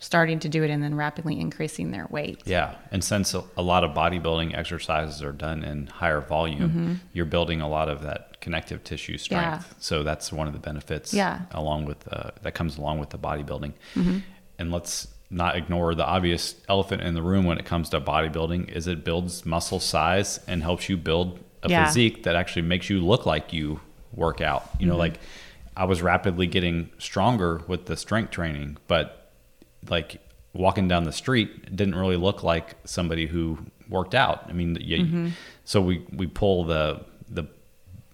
[0.00, 2.42] starting to do it and then rapidly increasing their weight.
[2.44, 2.74] Yeah.
[2.90, 6.94] And since a lot of bodybuilding exercises are done in higher volume, mm-hmm.
[7.12, 9.66] you're building a lot of that connective tissue strength.
[9.68, 9.76] Yeah.
[9.78, 11.42] So that's one of the benefits yeah.
[11.52, 13.72] along with uh, that comes along with the bodybuilding.
[13.94, 14.18] Mm-hmm.
[14.58, 18.68] And let's not ignore the obvious elephant in the room when it comes to bodybuilding
[18.70, 21.84] is it builds muscle size and helps you build a yeah.
[21.84, 23.80] physique that actually makes you look like you
[24.12, 24.68] work out.
[24.78, 25.00] You know, mm-hmm.
[25.00, 25.18] like
[25.76, 29.15] I was rapidly getting stronger with the strength training, but
[29.88, 30.20] like
[30.52, 34.46] walking down the street didn't really look like somebody who worked out.
[34.48, 35.28] I mean, you, mm-hmm.
[35.64, 37.44] so we we pull the the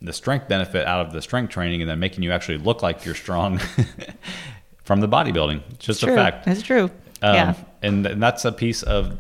[0.01, 3.05] the strength benefit out of the strength training and then making you actually look like
[3.05, 3.59] you're strong
[4.85, 5.63] from the bodybuilding.
[5.71, 6.47] It's just it's a fact.
[6.47, 6.91] It's true.
[7.23, 7.55] Um, yeah.
[7.83, 9.17] And, and that's a piece of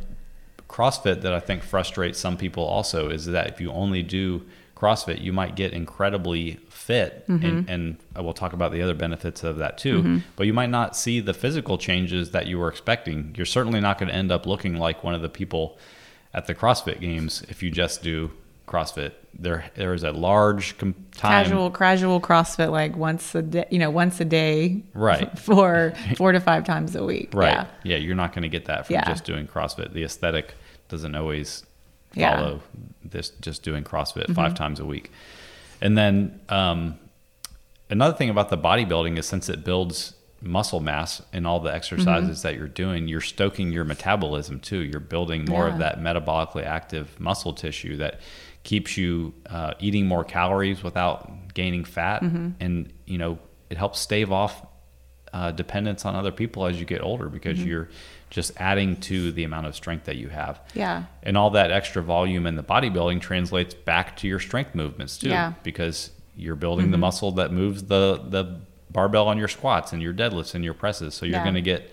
[0.68, 4.44] CrossFit that I think frustrates some people also is that if you only do
[4.82, 7.46] CrossFit, you might get incredibly fit, mm-hmm.
[7.46, 10.00] and, and we'll talk about the other benefits of that too.
[10.00, 10.18] Mm-hmm.
[10.34, 13.32] But you might not see the physical changes that you were expecting.
[13.36, 15.78] You're certainly not going to end up looking like one of the people
[16.34, 18.32] at the CrossFit Games if you just do
[18.66, 19.12] CrossFit.
[19.38, 23.78] There, there is a large com- time casual, casual CrossFit like once a day, you
[23.78, 25.38] know, once a day, right?
[25.38, 27.52] For four to five times a week, right?
[27.52, 29.04] Yeah, yeah you're not going to get that from yeah.
[29.04, 29.92] just doing CrossFit.
[29.92, 30.54] The aesthetic
[30.88, 31.62] doesn't always
[32.14, 32.80] follow yeah.
[33.04, 34.34] this just doing CrossFit mm-hmm.
[34.34, 35.10] five times a week.
[35.80, 36.98] And then um,
[37.90, 42.38] another thing about the bodybuilding is since it builds muscle mass in all the exercises
[42.38, 42.48] mm-hmm.
[42.48, 44.78] that you're doing, you're stoking your metabolism too.
[44.78, 45.72] You're building more yeah.
[45.72, 48.20] of that metabolically active muscle tissue that
[48.64, 52.50] keeps you uh, eating more calories without gaining fat, mm-hmm.
[52.60, 53.38] and you know
[53.70, 54.66] it helps stave off
[55.32, 57.68] uh, dependence on other people as you get older because mm-hmm.
[57.68, 57.88] you're
[58.32, 60.58] just adding to the amount of strength that you have.
[60.72, 61.04] Yeah.
[61.22, 65.28] And all that extra volume in the bodybuilding translates back to your strength movements too.
[65.28, 65.52] Yeah.
[65.62, 66.92] Because you're building mm-hmm.
[66.92, 68.58] the muscle that moves the the
[68.90, 71.14] barbell on your squats and your deadlifts and your presses.
[71.14, 71.44] So you're yeah.
[71.44, 71.90] going to get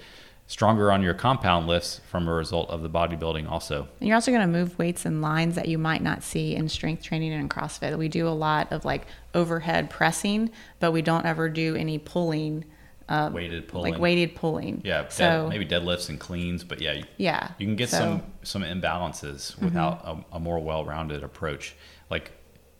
[0.47, 3.89] stronger on your compound lifts from a result of the bodybuilding also.
[3.99, 6.69] And you're also going to move weights and lines that you might not see in
[6.69, 7.97] strength training and CrossFit.
[7.97, 12.63] We do a lot of like overhead pressing, but we don't ever do any pulling
[13.09, 13.93] uh, weighted pulling.
[13.93, 14.81] like weighted pulling.
[14.85, 17.97] Yeah, dead, So maybe deadlifts and cleans, but yeah, you, yeah, you can get So-
[17.97, 21.75] some some imbalances without a, a more well-rounded approach,
[22.09, 22.31] like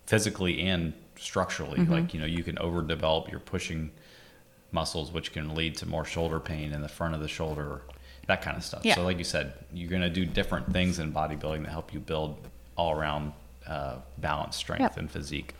[0.06, 1.80] physically and structurally.
[1.80, 1.92] Mm-hmm.
[1.92, 3.92] Like you know, you can overdevelop your pushing
[4.72, 7.82] muscles, which can lead to more shoulder pain in the front of the shoulder,
[8.28, 8.86] that kind of stuff.
[8.86, 8.96] Yeah.
[8.96, 12.00] So, like you said, you're going to do different things in bodybuilding that help you
[12.00, 12.38] build
[12.78, 13.34] all-around
[13.68, 14.98] uh, balance, strength, Yep.
[14.98, 15.54] and physique.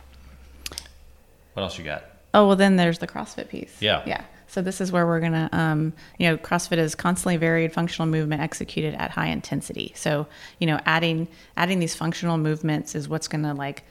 [1.54, 2.04] What else you got?
[2.32, 3.76] Oh well, then there's the CrossFit piece.
[3.80, 4.02] Yeah.
[4.06, 4.24] yeah.
[4.50, 8.42] So this is where we're gonna, um, you know, CrossFit is constantly varied functional movement
[8.42, 9.92] executed at high intensity.
[9.94, 10.26] So
[10.58, 13.84] you know, adding adding these functional movements is what's gonna like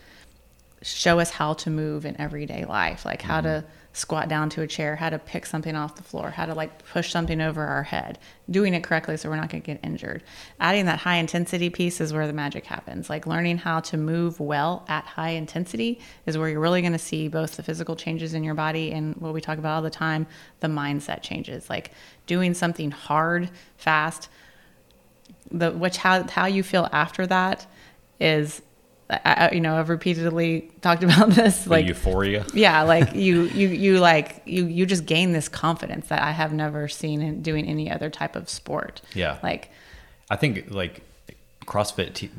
[0.82, 3.63] show us how to move in everyday life, like how to
[4.00, 6.86] squat down to a chair, how to pick something off the floor, how to like
[6.86, 8.18] push something over our head,
[8.50, 10.24] doing it correctly so we're not going to get injured.
[10.60, 13.10] Adding that high intensity piece is where the magic happens.
[13.10, 16.98] Like learning how to move well at high intensity is where you're really going to
[16.98, 19.90] see both the physical changes in your body and what we talk about all the
[19.90, 20.26] time,
[20.62, 21.70] the mindset changes.
[21.70, 21.92] Like
[22.26, 24.30] doing something hard, fast,
[25.52, 27.66] the which how how you feel after that
[28.20, 28.62] is
[29.10, 32.45] I, you know I've repeatedly talked about this The like euphoria.
[32.54, 36.54] yeah like you you you like you you just gain this confidence that I have
[36.54, 39.38] never seen in doing any other type of sport Yeah.
[39.41, 39.72] like
[40.30, 41.02] I think like
[41.65, 42.30] CrossFit, te-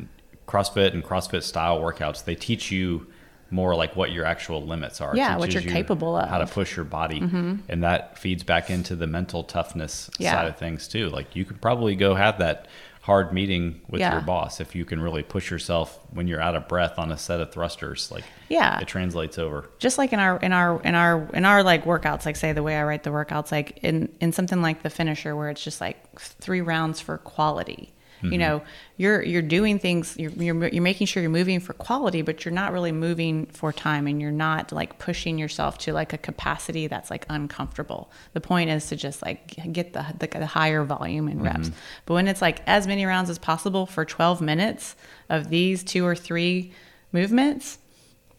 [0.46, 3.06] CrossFit and CrossFit style workouts, they teach you
[3.52, 5.16] more like what your actual limits are.
[5.16, 6.22] Yeah, what you're you capable of.
[6.24, 6.32] Mm-hmm.
[6.32, 10.32] How to push your body, and that feeds back into the mental toughness Yeah.
[10.32, 11.08] side of things too.
[11.08, 12.66] Like you could probably go have that
[13.02, 14.12] hard meeting with Yeah.
[14.12, 17.16] your boss if you can really push yourself when you're out of breath on a
[17.16, 18.10] set of thrusters.
[18.10, 18.78] Like Yeah.
[18.78, 19.70] it translates over.
[19.78, 22.62] just like in our in our in our in our like workouts like say the
[22.62, 25.80] way i write the workouts like in in something like the finisher where it's just
[25.80, 28.38] like three rounds for quality you mm-hmm.
[28.38, 28.62] know
[28.96, 32.52] you're you're doing things you're, you're you're making sure you're moving for quality but you're
[32.52, 36.86] not really moving for time and you're not like pushing yourself to like a capacity
[36.86, 38.10] that's like uncomfortable.
[38.32, 41.68] The point is to just like get the the, the higher volume and reps.
[41.68, 41.78] Mm-hmm.
[42.06, 44.96] But when it's like as many rounds as possible for 12 minutes
[45.28, 46.72] of these two or three
[47.12, 47.78] movements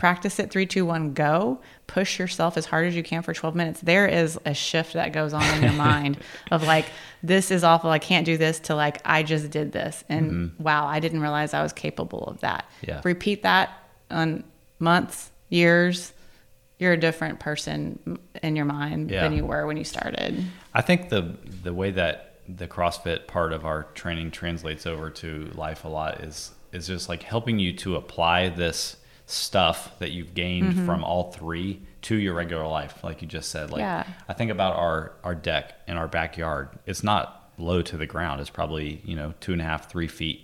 [0.01, 1.59] practice it three two one go.
[1.85, 3.81] Push yourself as hard as you can for 12 minutes.
[3.81, 6.17] There is a shift that goes on in your mind
[6.49, 6.87] of like
[7.21, 10.03] this is awful i can't do this to like i just did this.
[10.09, 10.63] And mm-hmm.
[10.63, 12.65] wow i didn't realize i was capable of that.
[12.81, 13.01] Yeah.
[13.03, 13.69] repeat that
[14.09, 14.43] on
[14.79, 16.13] months years.
[16.79, 19.21] You're a different person in your mind Yeah.
[19.21, 20.43] than you were when you started.
[20.73, 25.51] I think the the way that the CrossFit part of our training translates over to
[25.53, 28.95] life a lot is is just like helping you to apply this
[29.31, 30.85] stuff that you've gained Mm-hmm.
[30.85, 33.71] from all three to your regular life, like you just said.
[33.71, 34.05] Like Yeah.
[34.27, 36.69] I think about our our deck in our backyard.
[36.85, 38.41] It's not low to the ground.
[38.41, 40.41] It's probably you know two and a half, three feet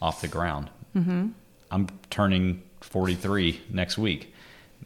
[0.00, 0.70] off the ground.
[0.96, 1.28] Mm-hmm.
[1.70, 4.32] I'm turning 43 next week.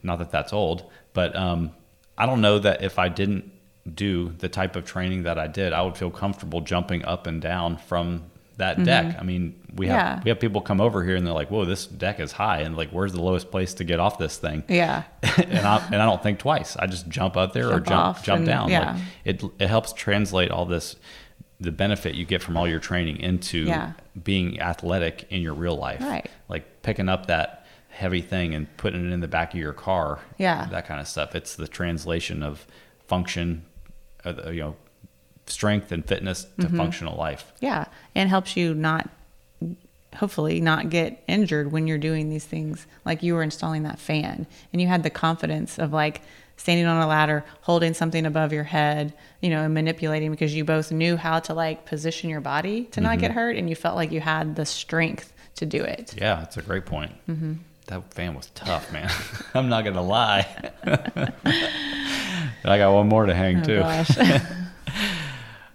[0.03, 1.71] Not that that's old, but um,
[2.19, 3.51] I don't know that if I didn't
[3.95, 7.41] do the type of training that I did, I would feel comfortable jumping up and
[7.43, 8.25] down from
[8.59, 9.17] that deck.
[9.19, 10.17] I mean, we have Mm-hmm.
[10.19, 10.23] Yeah.
[10.25, 12.77] we have people come over here and they're like, "Whoa, this deck is high," and
[12.77, 15.05] like, "Where's the lowest place to get off this thing?" yeah
[15.39, 16.77] and I and I don't think twice.
[16.77, 18.69] I just jump up there or Jump jump jump and- down.
[18.71, 18.93] yeah.
[18.93, 20.97] Like it it helps translate all this
[21.61, 23.93] the benefit you get from all your training into Yeah.
[24.23, 26.01] being athletic in your real life.
[26.03, 26.29] Right.
[26.49, 30.19] Like picking up that heavy thing and putting it in the back of your car.
[30.39, 30.67] Yeah.
[30.71, 31.35] That kind of stuff.
[31.37, 32.67] It's the translation of
[33.07, 33.65] function,
[34.25, 34.77] uh, you know,
[35.53, 36.77] strength and fitness to Mm-hmm.
[36.77, 37.53] functional life.
[37.61, 37.85] Yeah,
[38.15, 39.09] and helps you not,
[40.17, 42.87] hopefully, not get injured when you're doing these things.
[43.05, 46.23] Like you were installing that fan, and you had the confidence of like
[46.57, 50.65] standing on a ladder, holding something above your head, you know, and manipulating because you
[50.65, 53.97] both knew how to like position your body to not get hurt, and you felt
[53.97, 56.15] like you had the strength to do it.
[56.17, 57.13] Yeah, that's a great point.
[57.29, 57.55] Mm-hmm.
[57.87, 59.11] That fan was tough, man.
[59.55, 60.47] I'm not gonna lie.
[62.65, 63.83] I got one more to hang Oh too.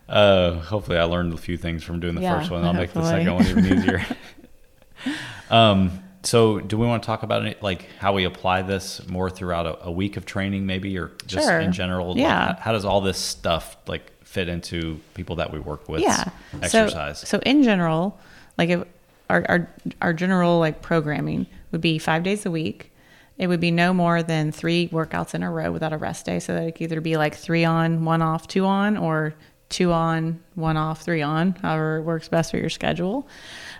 [0.09, 2.63] Uh, hopefully, I learned a few things from doing the Yeah, first one.
[2.63, 4.05] I'll make the second one even easier.
[5.49, 9.29] um, so, do we want to talk about it, like how we apply this more
[9.29, 11.59] throughout a, a week of training, maybe, or just Sure.
[11.59, 12.09] in general?
[12.09, 12.55] Like, Yeah.
[12.55, 16.01] how, how does all this stuff like fit into people that we work with?
[16.01, 16.25] yeah
[16.61, 17.19] Exercise.
[17.19, 18.19] so, so in general
[18.57, 18.83] like if
[19.29, 19.69] our, our
[20.01, 22.91] our general like programming would be five days a week
[23.37, 26.39] it would be no more than three workouts in a row without a rest day
[26.39, 29.33] so that it could either be like three on one off two on or
[29.69, 33.27] two on one off three on however works best for your schedule.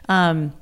[0.10, 0.54] Um,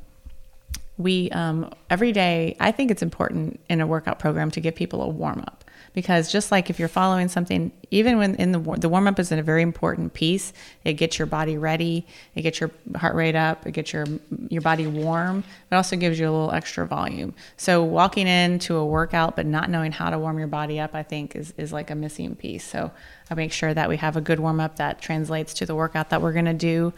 [0.98, 5.02] we um, every day i think it's important in a workout program to give people
[5.02, 5.65] a warm up
[5.96, 9.32] because just like if you're following something, even when in the the warm up is
[9.32, 10.52] a very important piece.
[10.84, 12.06] It gets your body ready,
[12.36, 14.06] it gets your heart rate up, it gets your
[14.50, 15.44] your body warm.
[15.72, 17.34] It also gives you a little extra volume.
[17.56, 21.02] So walking into a workout but not knowing how to warm your body up, I
[21.02, 22.66] think is is like a missing piece.
[22.66, 22.92] So
[23.32, 26.10] I make sure that we have a good warm up that translates to the workout
[26.10, 26.94] that we're going to do.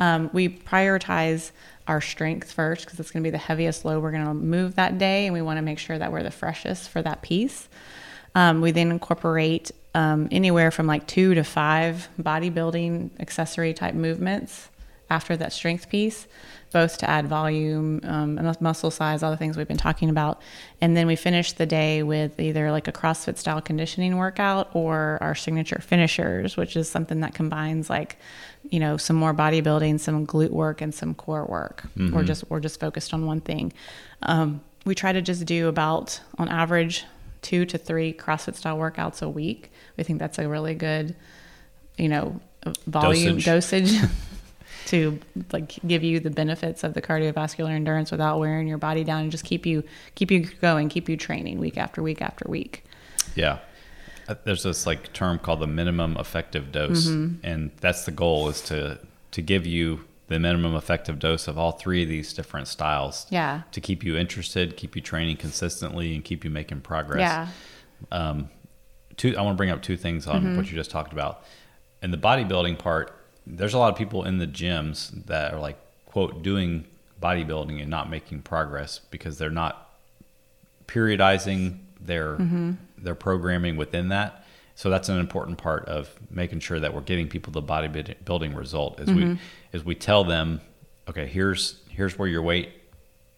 [0.00, 1.52] Um, we prioritize
[1.86, 4.74] our strength first because it's going to be the heaviest load we're going to move
[4.76, 7.68] that day, and we want to make sure that we're the freshest for that piece.
[8.34, 14.68] Um, we then incorporate um, anywhere from like two to five bodybuilding accessory type movements
[15.10, 16.26] after that strength piece,
[16.70, 20.42] both to add volume, um, muscle size, all the things we've been talking about.
[20.82, 25.16] And then we finish the day with either like a CrossFit style conditioning workout or
[25.22, 28.18] our signature finishers, which is something that combines like
[28.70, 32.14] you know some more bodybuilding some glute work and some core work mm-hmm.
[32.14, 33.72] we're just we're just focused on one thing
[34.22, 37.04] um, we try to just do about on average
[37.42, 39.70] two to three crossfit style workouts a week.
[39.96, 41.14] We think that's a really good
[41.96, 42.40] you know
[42.86, 44.10] volume dosage, dosage
[44.86, 45.18] to
[45.52, 49.30] like give you the benefits of the cardiovascular endurance without wearing your body down and
[49.30, 52.84] just keep you keep you going keep you training week after week after week.
[53.34, 53.58] Yeah.
[54.26, 57.46] Uh, there's this like term called the minimum effective dose, mm-hmm.
[57.46, 58.98] and that's the goal is to
[59.30, 63.26] to give you the minimum effective dose of all three of these different styles.
[63.30, 63.62] Yeah.
[63.72, 67.20] To keep you interested, keep you training consistently, and keep you making progress.
[67.20, 67.48] Yeah.
[68.12, 68.48] Um,
[69.16, 69.36] two.
[69.36, 70.56] I want to bring up two things on mm-hmm.
[70.56, 71.42] what you just talked about.
[72.02, 73.12] In the bodybuilding part,
[73.46, 76.86] there's a lot of people in the gyms that are like quote doing
[77.20, 79.96] bodybuilding and not making progress because they're not
[80.86, 84.44] periodizing their mm-hmm their programming within that.
[84.78, 89.00] So that's an important part of making sure that we're getting people the bodybuilding result.
[89.00, 89.32] Is mm-hmm.
[89.32, 89.38] we
[89.72, 90.60] is we tell them,
[91.08, 92.70] okay, here's here's where your weight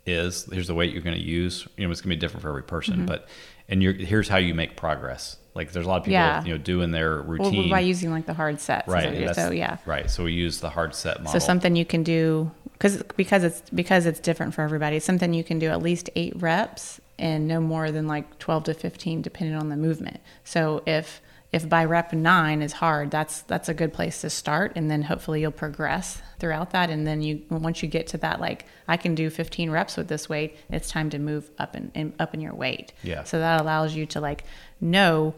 [0.04, 0.44] is.
[0.52, 1.66] Here's the weight you're going to use.
[1.78, 3.06] You know, it's going to be different for every person, mm-hmm.
[3.06, 3.26] but
[3.70, 5.38] and here's how you make progress.
[5.54, 6.44] Like there's a lot of people, yeah.
[6.44, 8.86] you know, doing their routine well, by using like the hard sets.
[8.86, 9.34] Right.
[9.34, 9.78] So yeah.
[9.86, 10.10] Right.
[10.10, 11.40] So we use the hard set model.
[11.40, 14.96] So something you can do because because it's because it's different for everybody.
[14.96, 18.64] It's something you can do at least eight reps and no more than like 12
[18.64, 20.20] to 15 depending on the movement.
[20.44, 24.72] So if if by rep 9 is hard, that's that's a good place to start
[24.76, 28.40] and then hopefully you'll progress throughout that and then you once you get to that
[28.40, 31.90] like I can do 15 reps with this weight, it's time to move up in,
[31.94, 32.92] in up in your weight.
[33.02, 33.24] Yeah.
[33.24, 34.44] So that allows you to like
[34.80, 35.34] know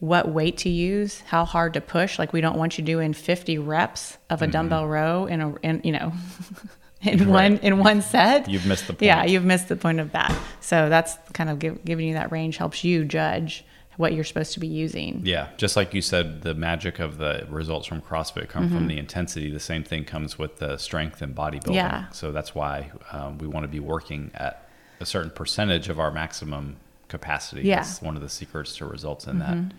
[0.00, 2.18] what weight to use, how hard to push.
[2.18, 4.52] Like we don't want you doing 50 reps of a mm-hmm.
[4.52, 6.12] dumbbell row in a in you know
[7.02, 7.28] in right.
[7.28, 8.48] one in one set.
[8.48, 9.02] You've missed the point.
[9.02, 10.34] Yeah, you've missed the point of that.
[10.60, 13.62] So that's kind of give, giving you that range helps you judge
[13.96, 15.20] what you're supposed to be using.
[15.24, 18.76] Yeah, just like you said, the magic of the results from CrossFit come mm-hmm.
[18.76, 19.50] from the intensity.
[19.50, 21.74] The same thing comes with the strength and bodybuilding.
[21.74, 22.08] Yeah.
[22.10, 24.68] So that's why um, we want to be working at
[25.00, 26.76] a certain percentage of our maximum
[27.08, 27.62] capacity.
[27.62, 27.76] Yeah.
[27.76, 29.68] That's one of the secrets to results in mm-hmm.
[29.68, 29.74] that.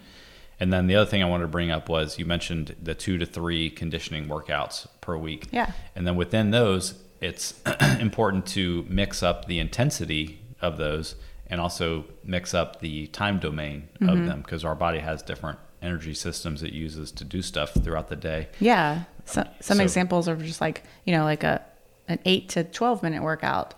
[0.59, 3.17] And then the other thing I wanted to bring up was you mentioned the two
[3.17, 5.47] to three conditioning workouts per week.
[5.51, 5.71] Yeah.
[5.95, 7.59] And then within those, it's
[7.99, 11.15] important to mix up the intensity of those
[11.47, 14.09] and also mix up the time domain mm-hmm.
[14.09, 18.07] of them because our body has different energy systems it uses to do stuff throughout
[18.07, 18.47] the day.
[18.59, 19.03] Yeah.
[19.25, 21.63] So, some so, examples are just like, you know, like a
[22.07, 23.73] an 8 to 12 minute workout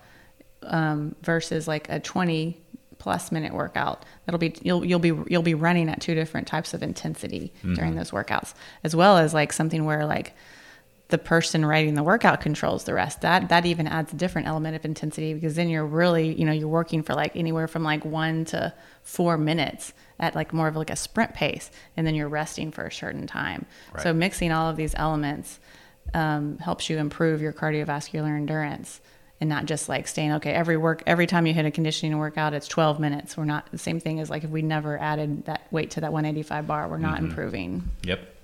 [0.64, 2.60] um, versus like a 20
[3.00, 4.06] plus minute workout.
[4.26, 7.76] That'll be you'll you'll be you'll be running at two different types of intensity mm-hmm.
[7.76, 8.54] during those workouts,
[8.84, 10.34] as well as like something where like
[11.10, 13.22] the person writing the workout controls the rest.
[13.22, 16.52] That that even adds a different element of intensity because then you're really you know
[16.52, 20.76] you're working for like anywhere from like one to four minutes at like more of
[20.76, 23.66] like a sprint pace, and then you're resting for a certain time.
[23.94, 24.04] Right.
[24.04, 25.60] So mixing all of these elements
[26.14, 29.00] um, helps you improve your cardiovascular endurance
[29.40, 32.54] and not just like staying okay every work every time you hit a conditioning workout
[32.54, 35.62] it's 12 minutes we're not the same thing as like if we never added that
[35.72, 37.26] weight to that 185 bar we're not mm-hmm.
[37.26, 38.37] improving yep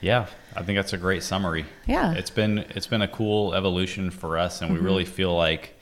[0.00, 4.10] yeah i think that's a great summary yeah it's been it's been a cool evolution
[4.10, 4.80] for us and mm-hmm.
[4.80, 5.74] we really feel like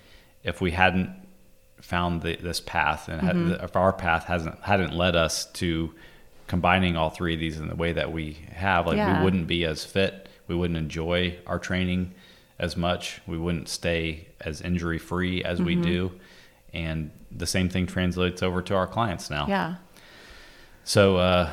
[0.43, 1.11] if we hadn't
[1.81, 3.51] found the, this path and mm-hmm.
[3.51, 5.93] had, if our path hasn't hadn't led us to
[6.47, 9.19] combining all three of these in the way that we have like yeah.
[9.19, 12.15] we wouldn't be as fit we wouldn't enjoy our training
[12.59, 13.21] as much.
[13.27, 15.67] We wouldn't stay as injury free as mm-hmm.
[15.67, 16.13] we do.
[16.73, 19.47] And the same thing translates over to our clients now.
[19.49, 19.77] Yeah.
[20.85, 21.51] So, uh,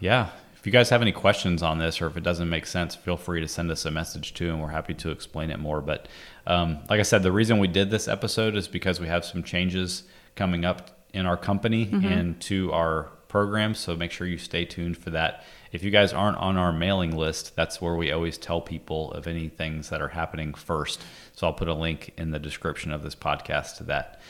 [0.00, 0.30] yeah,
[0.66, 3.16] if you guys have any questions on this or if it doesn't make sense, feel
[3.16, 5.80] free to send us a message too, and we're happy to explain it more.
[5.80, 6.08] But
[6.44, 9.44] um, like I said, the reason we did this episode is because we have some
[9.44, 10.02] changes
[10.34, 12.04] coming up in our company mm-hmm.
[12.04, 13.76] and to our program.
[13.76, 17.16] So make sure you stay tuned for that if you guys aren't on our mailing
[17.16, 21.00] list, that's where we always tell people of any things that are happening first.
[21.34, 24.20] So I'll put a link in the description of this podcast to that.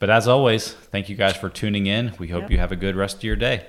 [0.00, 2.14] But as always, thank you guys for tuning in.
[2.18, 2.50] We hope yep.
[2.50, 3.64] you have a good rest of your day.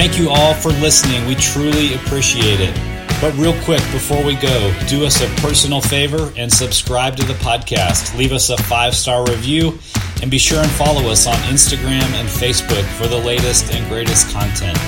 [0.00, 1.26] Thank you all for listening.
[1.26, 2.74] We truly appreciate it.
[3.20, 7.34] But real quick before we go, do us a personal favor and subscribe to the
[7.34, 8.16] podcast.
[8.16, 9.78] Leave us a five star review
[10.22, 14.32] and be sure and follow us on Instagram and Facebook for the latest and greatest
[14.32, 14.78] content.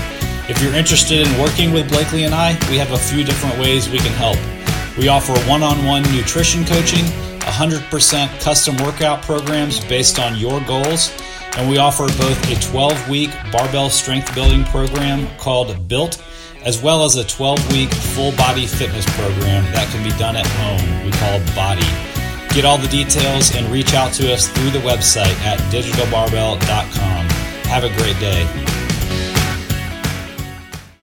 [0.48, 3.90] If you're interested in working with Blakely and I, we have a few different ways
[3.90, 4.38] we can help.
[4.96, 7.04] We offer one on one nutrition coaching,
[7.40, 11.10] 100% custom workout programs based on your goals
[11.56, 16.22] and we offer both a 12 week barbell strength building program called Built,
[16.64, 20.46] as well as a 12 week full body fitness program that can be done at
[20.46, 21.86] home, we call Body.
[22.54, 27.26] Get all the details and reach out to us through the website at digitalbarbell.com.
[27.66, 28.81] Have a great day.